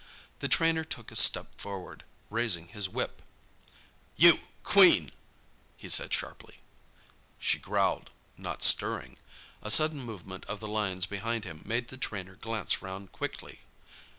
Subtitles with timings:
[0.39, 3.21] The trainer took a step forward, raising his whip.
[4.17, 5.11] "You—Queen!"
[5.77, 6.57] he said sharply.
[7.37, 9.17] She growled, not stirring.
[9.61, 13.59] A sudden movement of the lions behind him made the trainer glance round quickly.